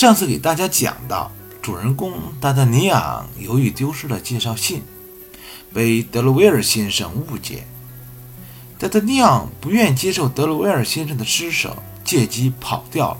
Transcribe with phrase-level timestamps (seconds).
[0.00, 1.30] 上次给大家讲到，
[1.60, 4.82] 主人公达达尼昂由于丢失了介绍信，
[5.74, 7.66] 被德鲁威尔先生误解。
[8.78, 13.18] 达达尼昂不愿接受德鲁威尔先生的施舍，借机跑掉了。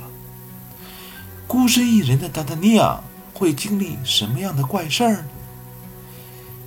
[1.47, 3.05] 孤身一人的达达尼昂
[3.35, 5.25] 会经历什么样的怪事儿呢？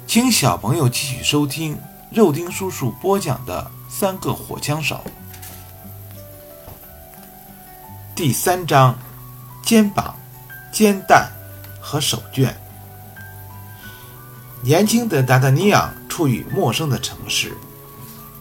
[0.05, 1.75] 请小朋友继续收听
[2.11, 5.03] 肉丁叔叔播讲的《三个火枪手》
[8.13, 8.95] 第三章。
[9.73, 10.15] 肩膀、
[10.71, 11.27] 肩带
[11.81, 12.53] 和手绢。
[14.61, 17.57] 年轻的达达尼昂处于陌生的城市，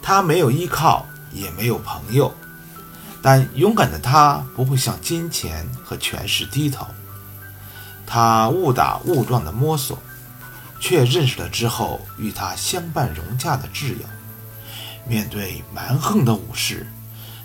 [0.02, 2.30] 他没有依靠，也没有朋友。
[3.22, 6.86] 但勇敢的他不会向金钱和权势低头。
[8.06, 9.98] 他误打误撞的摸索，
[10.80, 14.04] 却认识了之后与他相伴融洽的挚友。
[15.06, 16.86] 面对蛮横的武士，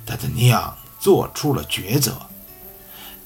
[0.05, 2.17] 达达尼昂做出了抉择。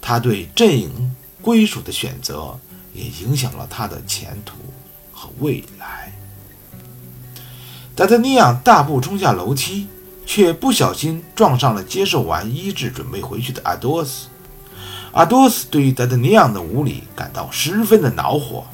[0.02, 2.60] 他对阵营归属的选择，
[2.94, 4.56] 也影响了他的前途
[5.14, 6.12] 和未来。
[7.96, 9.88] 达达尼昂大步冲下楼梯，
[10.26, 14.28] 却不小心撞上了接受完医治、准备回去的阿多斯。
[15.12, 18.66] 阿多斯对于达达尼昂的无礼感到十分的恼火，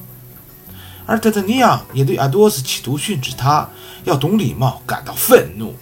[1.06, 3.68] 而达达尼昂也对阿多斯企图训斥他
[4.04, 5.76] 要懂礼貌感到愤怒。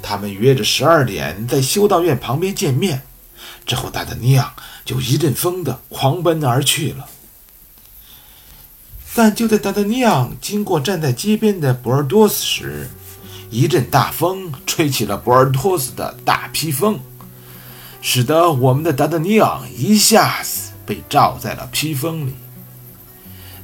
[0.00, 3.02] 他们约着十二点在修道院旁边见面。
[3.66, 4.52] 之后，达达尼昂
[4.84, 7.06] 就一阵风的狂奔而去了。
[9.14, 12.90] 但就在达达尼昂经过站在街边的博尔多斯时，
[13.50, 16.98] 一阵大风吹起了博尔多斯的大披风，
[18.00, 22.34] 使得我们的达达尼昂一下子被罩在了披风里。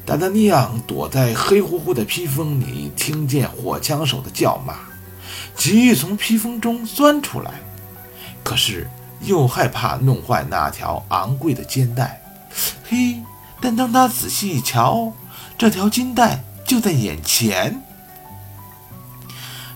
[0.04, 4.74] 达达尼昂躲在黑乎乎的披风里，听见火枪手的叫骂，
[5.56, 7.60] 急于从披风中钻出来，
[8.44, 8.88] 可是。
[9.26, 12.22] 又害怕弄坏那条昂贵的肩带，
[12.88, 13.20] 嘿！
[13.60, 15.12] 但当他仔细一瞧，
[15.58, 17.82] 这条金带就在眼前。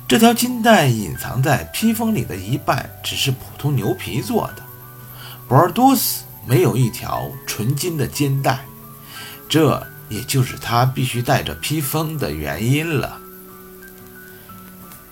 [0.07, 4.63] 这条金带隐藏在披风里的一半，只是普通牛皮做的。
[5.49, 8.61] 博尔多斯没有一条纯金的肩带，
[9.49, 13.19] 这也就是他必须带着披风的原因了。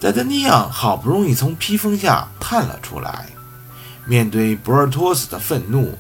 [0.01, 3.27] 达达尼昂好不容易从披风下探了出来。
[4.09, 5.97] 面对博尔托斯的愤怒，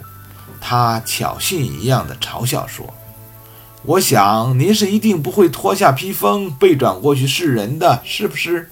[0.62, 2.94] 他挑衅一样的嘲笑说
[3.84, 8.70] ：“我想您是一定不会脱下披风背转过去示人的，是不是？”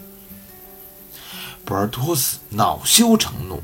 [1.67, 3.63] 博尔托斯恼羞成怒，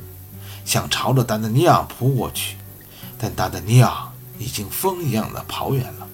[0.66, 2.56] 想朝着达达尼昂扑过去，
[3.16, 6.06] 但达达尼昂已经风一样的跑远了。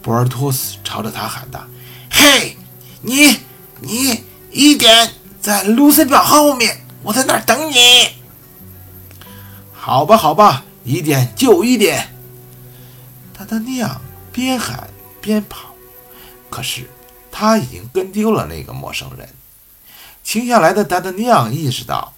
[0.00, 1.64] 博尔托斯朝着他喊道
[2.08, 2.56] ：“嘿，
[3.00, 3.38] 你，
[3.80, 4.22] 你
[4.52, 7.76] 一点在卢森堡后面，我在那儿等你。”
[9.84, 12.14] 好吧，好吧，一点就一点。
[13.36, 14.00] 达达尼昂
[14.30, 14.88] 边喊
[15.20, 15.74] 边跑，
[16.48, 16.88] 可是
[17.32, 19.28] 他已经跟丢了那个陌生人。
[20.22, 22.14] 停下来的达达尼昂意识到，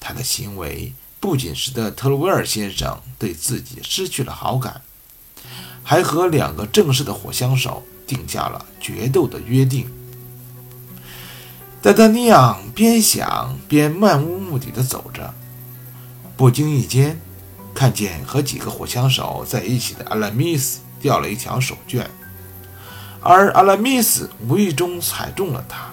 [0.00, 4.80] 他的行为不仅使得特鲁维尔先生对自己失去了好感，
[5.84, 9.88] 还和两个正式的火枪手定下了决斗的约定。
[11.80, 15.32] 达达尼昂边想边漫无目的的走着。
[16.36, 17.20] 不经意间，
[17.74, 22.04] 看见和几个火枪手在一起的阿拉米斯掉了一条手绢，
[23.20, 25.90] 而阿拉米斯无意中踩中了他。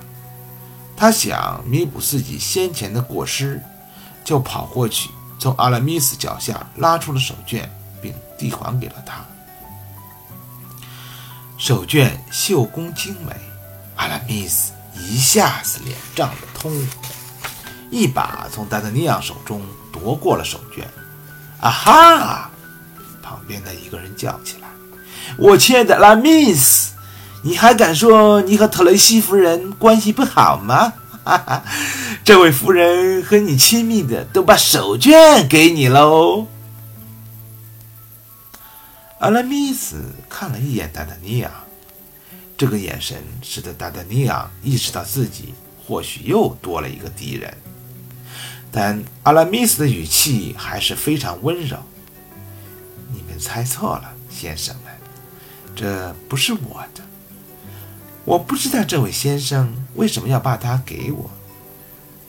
[0.98, 3.62] 他想弥补自己先前的过失，
[4.24, 5.10] 就跑过去，
[5.40, 7.64] 从阿拉米斯脚下拉出了手绢，
[8.02, 9.26] 并递还给了他。
[11.58, 13.36] 手绢绣工精美，
[13.96, 17.16] 阿拉米斯一下子脸涨得通红，
[17.92, 19.62] 一把从达达尼昂手中。
[19.94, 20.84] 夺过了手绢，
[21.60, 22.50] 啊哈！
[23.22, 24.70] 旁边的一个人叫起来
[25.38, 26.94] ：“我亲爱的拉米斯，
[27.44, 30.94] 你还敢说你和特雷西夫人关系不好吗？
[31.26, 31.64] 哈哈，
[32.24, 36.48] 这位夫人和你亲密的都把手绢给你喽。”
[39.20, 41.52] 阿拉米斯看了一眼达达尼亚，
[42.58, 45.54] 这个眼神使得达达尼亚意识到自己
[45.86, 47.56] 或许又多了一个敌人。
[48.72, 51.78] 但阿拉米斯的语气还是非常温柔。
[53.14, 54.94] 你们猜错了，先生们，
[55.76, 57.04] 这不是我的。
[58.24, 61.30] 我不知道这位先生为什么要把它给我。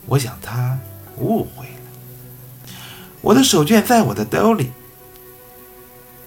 [0.05, 0.77] 我想他
[1.17, 2.71] 误会了。
[3.21, 4.71] 我的手绢在我的兜里。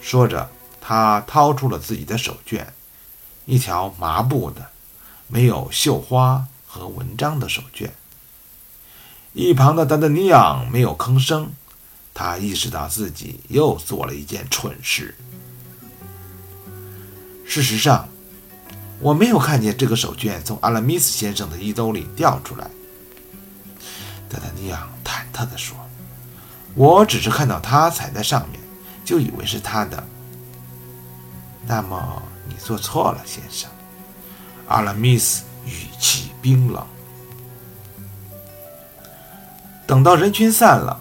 [0.00, 0.48] 说着，
[0.80, 2.64] 他掏出了自己的手绢，
[3.44, 4.70] 一条麻布的、
[5.26, 7.90] 没有绣花和文章的手绢。
[9.38, 11.50] 一旁的达达尼昂没有吭声，
[12.14, 15.14] 他意识到自己又做了一件蠢事。
[17.44, 18.08] 事实上，
[18.98, 22.66] 我没有看见这个手绢从阿拉米斯先生的衣兜里掉出来。
[24.30, 25.76] 达达尼昂忐忑地说
[26.74, 28.58] ：“我只是看到他踩在上面，
[29.04, 30.02] 就以为是他的。”
[31.68, 33.70] 那么你做错了，先生。
[34.66, 36.82] 阿拉米斯语气冰冷。
[39.86, 40.98] 等到人群散了，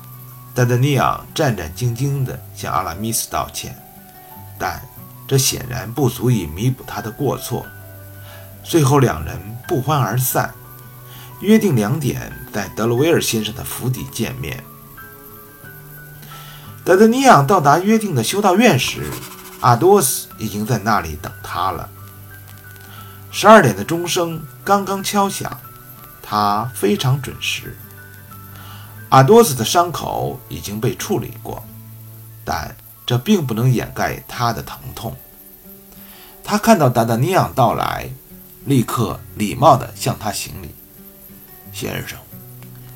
[0.54, 3.76] 达达尼昂战战兢兢地向阿拉米斯道歉，
[4.60, 4.80] 但
[5.28, 7.66] 这显然不足以弥补他的过错。
[8.64, 10.54] 最后，两人不欢而散，
[11.40, 14.64] 约定两点在德罗威尔先生的府邸见面。
[16.84, 19.02] 达达尼昂到达约定的修道院时，
[19.62, 21.90] 阿多斯已经在那里等他了。
[23.32, 25.60] 十二点的钟声刚刚敲响，
[26.22, 27.76] 他非常准时。
[29.16, 31.64] 阿多斯的伤口已经被处理过，
[32.44, 32.76] 但
[33.06, 35.16] 这并不能掩盖他的疼痛。
[36.44, 38.10] 他看到达达尼昂到来，
[38.66, 40.76] 立刻礼貌地向他行礼
[41.72, 42.20] ：“先生，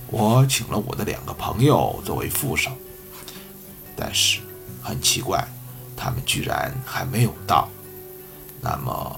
[0.08, 2.70] 我请了我的两个朋友作为副手，
[3.96, 4.42] 但是
[4.84, 5.48] 很奇怪，
[5.96, 7.70] 他们居然还没有到。
[8.60, 9.18] 那么，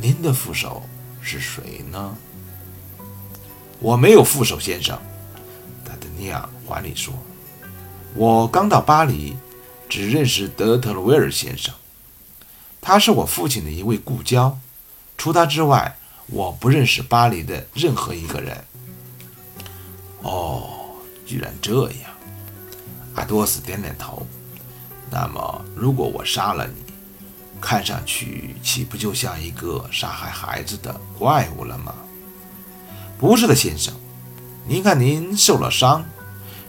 [0.00, 0.82] 您的副手
[1.20, 2.16] 是谁呢
[3.80, 4.98] ？”“我没有副手，先生。”
[6.18, 7.14] 尼亚怀里说
[8.14, 9.36] ：“我刚到巴黎，
[9.88, 11.72] 只认识德特鲁威尔先生，
[12.80, 14.58] 他是我父亲的一位故交。
[15.16, 18.64] 除他之外，我不认识巴黎的任何一个人。”
[20.22, 20.68] 哦，
[21.24, 22.10] 居然这样！
[23.14, 24.26] 阿多斯点点头。
[25.10, 26.74] 那么，如果我杀了你，
[27.60, 31.94] 看上去岂不就像一个杀害孩子的怪物了吗？
[33.16, 33.94] 不是的，先生。
[34.68, 36.04] 您看，您受了伤，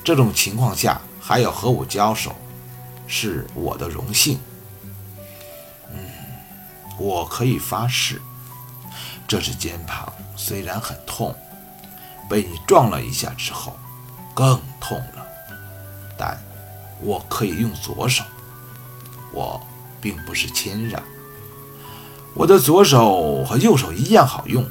[0.06, 2.34] 这种情况下还要和我交手，
[3.07, 4.40] 是我的荣幸。
[5.92, 6.00] 嗯，
[6.98, 8.22] 我可以发誓，
[9.28, 11.36] 这只肩膀虽然很痛，
[12.30, 13.78] 被你撞了一下之后
[14.34, 15.28] 更痛了，
[16.18, 16.42] 但
[17.02, 18.24] 我可以用左手。
[19.34, 19.62] 我
[20.00, 21.04] 并不是谦让，
[22.34, 24.66] 我的左手和右手一样好用，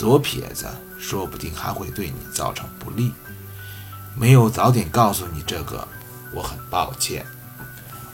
[0.00, 0.66] 左撇子。
[0.98, 3.12] 说不定还会对你造成不利。
[4.14, 5.86] 没有早点告诉你这个，
[6.34, 7.24] 我很抱歉。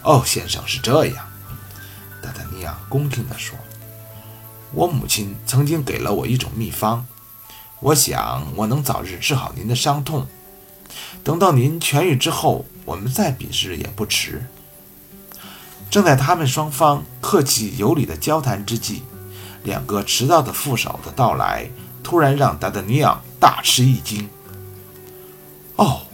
[0.02, 1.26] 哦，先生是这样，
[2.22, 3.58] 达达尼亚恭敬地说
[4.72, 7.04] ：“我母亲曾经给了我一种秘方，
[7.80, 10.26] 我想我能早日治好您的伤痛。
[11.24, 14.46] 等到您痊愈之后，我们再比试也不迟。”
[15.90, 19.02] 正在他们双方客气有礼的交谈之际，
[19.66, 21.68] 两个迟到的副手的到来。
[22.02, 24.28] 突然让达达尼昂大吃一惊。
[25.74, 26.06] 哦，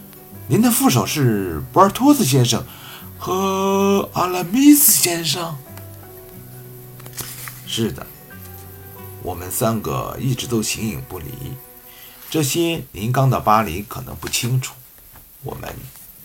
[0.47, 2.65] 您的副手是博尔托斯先生
[3.19, 5.55] 和阿拉米斯先生。
[7.67, 8.07] 是的，
[9.21, 11.27] 我们三个一直都形影不离。
[12.27, 14.73] 这些您刚到巴黎可能不清楚，
[15.43, 15.71] 我们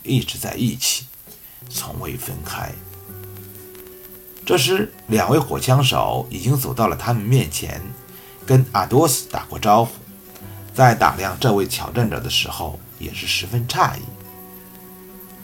[0.02, 1.04] 一直在一起，
[1.69, 2.72] 从未分开。
[4.48, 7.82] 这时，两位火枪手已经走到了他们面前。
[8.46, 9.90] 跟阿多斯打过招呼，
[10.74, 14.00] 在打量这位挑战者的时候，也是十分诧异。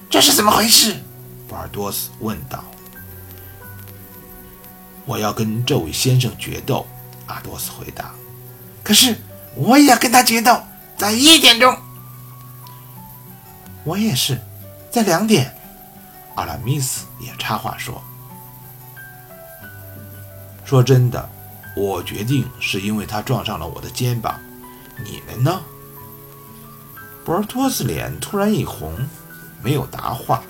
[0.09, 0.97] 这是怎么回事？
[1.47, 2.65] 博尔多斯问道。
[5.05, 6.87] 我要跟这位先生决斗，
[7.27, 8.11] 阿多斯回答。
[8.83, 9.15] 可是
[9.55, 10.59] 我也要跟他决斗，
[10.97, 11.77] 在一点钟。
[13.85, 14.41] 我也是，
[14.91, 15.55] 在两点。
[16.37, 18.03] 阿拉米斯也插话说
[20.65, 21.29] ：“说真的。”
[21.77, 24.39] 我决定是因为他撞上了我的肩膀，
[25.05, 25.61] 你们呢？
[27.25, 28.95] 博尔托斯脸突然一红，
[29.61, 30.45] 没有答话。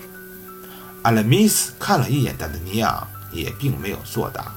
[1.01, 4.53] 阿拉米斯看了一眼达达尼亚，也并没有作答。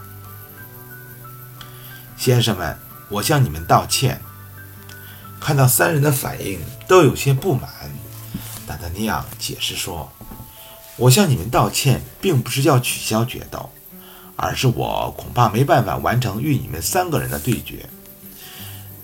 [2.19, 4.21] 先生们，我向你们道歉。
[5.41, 7.71] 看到三人的反应都有些不满，
[8.67, 10.13] 达达尼亚解释说
[10.97, 13.71] ：“我向你们道歉，并不是要取消决斗。”
[14.41, 17.85] 而是我恐怕没办法完成与你们三个人的对决。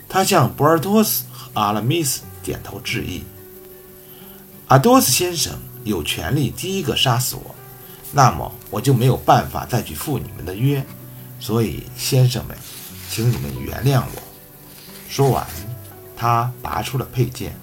[0.09, 3.25] 他向博尔托斯和阿拉米斯点头致意。
[4.69, 7.53] 阿多斯先生有权利第一个杀死我，
[8.13, 10.87] 那么我就没有办法再去赴你们的约。
[11.41, 12.57] 所以，先生们，
[13.11, 14.23] 请你们原谅我。
[15.09, 15.45] 说完，
[16.17, 17.59] 他拔出了佩剑。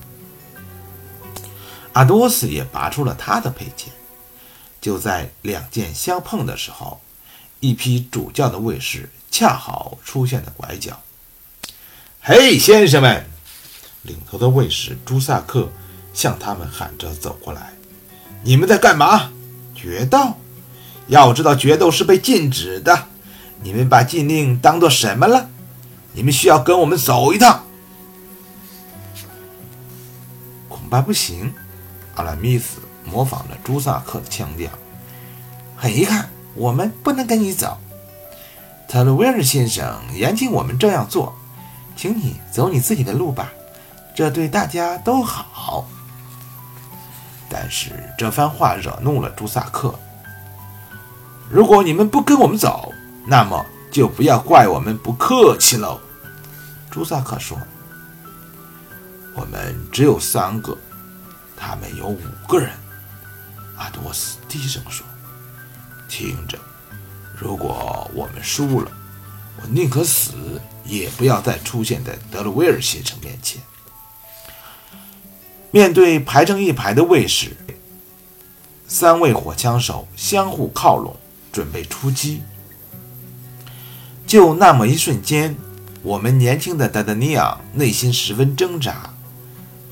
[1.93, 3.93] 阿多斯也拔出了他的佩剑。
[4.81, 6.99] 就在两剑相碰的时候。
[7.61, 10.99] 一批主教的卫士恰好出现在拐角。
[12.19, 13.25] 嘿，先生们！
[14.01, 15.69] 领头的卫士朱萨克
[16.11, 17.71] 向他们喊着走过来。
[18.43, 19.31] 你们在干嘛？
[19.75, 20.35] 决斗？
[21.07, 23.07] 要知道，决斗是被禁止的。
[23.61, 25.47] 你们把禁令当做什么了？
[26.13, 27.63] 你们需要跟我们走一趟。
[30.67, 31.53] 恐怕不行。
[32.15, 34.69] 阿拉米斯模仿着朱萨克的腔调。
[35.77, 37.77] 很遗憾，我们不能跟你走。
[38.87, 41.33] 特鲁维尔先生严禁我们这样做，
[41.95, 43.51] 请你走你自己的路吧，
[44.13, 45.87] 这对大家都好。
[47.49, 49.93] 但是这番话惹怒了朱萨克。
[51.49, 52.93] 如果你们不跟我们走，
[53.25, 55.99] 那么就不要怪我们不客气喽。
[56.89, 57.57] 朱萨克说
[59.35, 60.77] ：“我们只有三个，
[61.55, 62.71] 他们有五个人。”
[63.77, 65.05] 阿多斯低声说
[66.11, 66.59] ：“听着，
[67.35, 68.91] 如果我们输了，
[69.61, 70.33] 我宁可死，
[70.85, 73.61] 也不要再出现在德鲁威尔先生面前。”
[75.71, 77.55] 面对排成一排的卫士，
[78.87, 81.15] 三位火枪手相互靠拢。
[81.51, 82.43] 准备出击，
[84.25, 85.57] 就那么一瞬间，
[86.01, 89.13] 我们年轻的达达尼亚内心十分挣扎。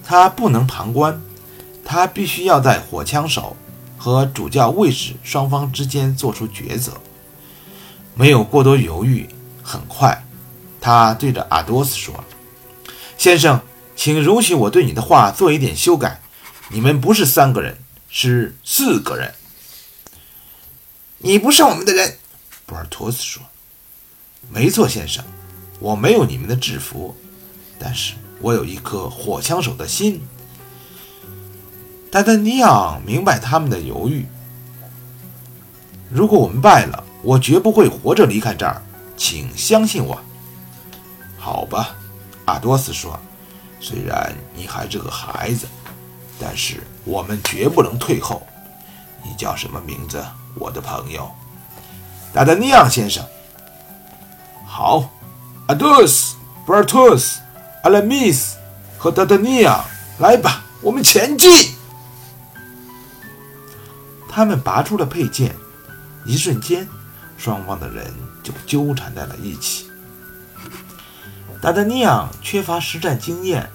[0.01, 1.21] 他不能旁观，
[1.83, 3.57] 他必须要在火枪手
[3.99, 6.93] 和主教卫士双方之间做出抉择。
[8.15, 9.29] 没有过多犹豫，
[9.61, 10.25] 很快，
[10.81, 12.23] 他对着阿多斯说
[13.17, 13.61] ：“先生，
[13.95, 16.21] 请容许我对你的话做一点修改。
[16.69, 17.77] 你们不是三个人，
[18.09, 19.35] 是四个人。”
[21.21, 22.17] 你不是我们的人，
[22.65, 23.43] 博尔托斯说
[24.49, 25.23] ：“没错，先生，
[25.79, 27.13] 我没有你们的制服，
[27.77, 30.21] 但是我有一颗火枪手的心。”
[32.11, 34.25] 达达尼昂明白他们的犹豫。
[36.09, 38.81] 如果我们败了，我绝不会活着离开这儿，
[39.15, 40.19] 请相信我。
[41.37, 41.95] 好吧，
[42.45, 43.19] 阿多斯说
[43.79, 45.67] ：“虽然你还是个孩子，
[46.39, 48.41] 但是我们绝不能退后。
[49.23, 50.23] 你叫什么名字？”
[50.57, 51.29] 我的朋友，
[52.33, 53.23] 达达尼昂先生，
[54.65, 55.07] 好，
[55.67, 56.35] 阿多斯、
[56.65, 57.39] 布尔托斯、
[57.83, 58.57] 阿拉米斯
[58.97, 59.85] 和达达尼昂，
[60.17, 61.51] 来吧，我们前进。
[64.39, 65.53] 他们拔出了佩剑，
[66.23, 66.87] 一瞬间，
[67.37, 68.05] 双方的人
[68.41, 69.87] 就纠缠在了一起。
[71.61, 73.69] 达达尼昂缺乏实战经验，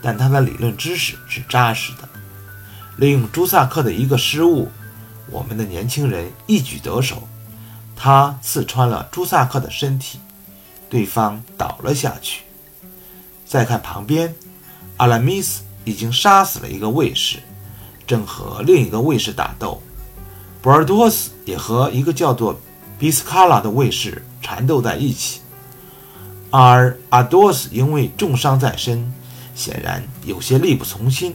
[0.00, 2.08] 但他的理论知识是扎实的。
[2.96, 4.70] 利用朱萨克的一个失误。
[5.30, 7.26] 我们的年轻人一举得手，
[7.96, 10.20] 他刺穿了朱萨克的身体，
[10.88, 12.42] 对方倒了下去。
[13.44, 14.32] 再看旁边，
[14.98, 17.40] 阿拉米斯已经杀死了一个卫士，
[18.06, 19.82] 正和另一个卫士打斗。
[20.60, 22.58] 博尔多斯也和一个叫做
[22.98, 25.40] 比斯卡拉的卫士缠斗在一起，
[26.50, 29.12] 而阿多斯因为重伤在身，
[29.54, 31.34] 显然有些力不从心。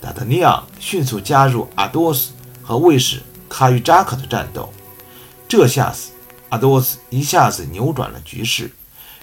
[0.00, 2.32] 达达尼昂迅速加入阿多斯。
[2.68, 4.72] 和卫士卡与扎克的战斗，
[5.46, 6.10] 这下子
[6.48, 8.72] 阿多斯一下子扭转了局势，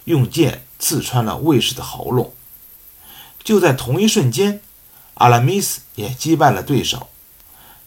[0.05, 2.33] 用剑刺穿了卫士的喉咙。
[3.43, 4.61] 就在同一瞬间，
[5.15, 7.09] 阿拉米斯也击败了对手，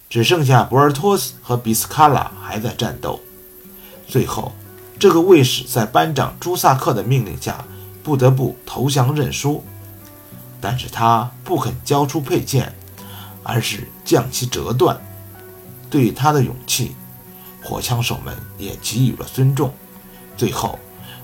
[0.09, 3.21] 只剩下博尔托斯和比斯卡拉还在战斗。
[4.07, 4.53] 最后，
[4.99, 7.65] 这个卫士在班长朱萨克的命令下
[8.03, 9.65] 不得不投降认输，
[10.61, 12.73] 但是他不肯交出佩剑，
[13.43, 14.97] 而是将其折断。
[15.91, 16.95] 对他的勇气，
[17.63, 19.73] 火枪手们也给予了尊重。
[20.37, 20.79] 最后，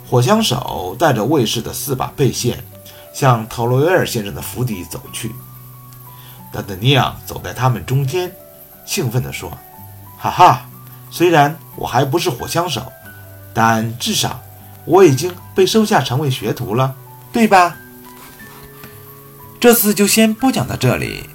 [0.09, 2.63] 火枪手带着卫士的四把佩剑，
[3.15, 5.33] 向特洛维尔先生的府邸走去。
[6.53, 8.35] 达德尼昂走在他们中间，
[8.85, 9.51] 兴奋地说
[10.19, 10.67] ：“哈哈，
[11.11, 12.93] 虽然我还不是火枪手，
[13.55, 14.41] 但至少
[14.85, 16.95] 我已经被收下成为学徒了，
[17.33, 17.77] 对吧？”
[19.61, 21.29] 这次就先播讲到这里。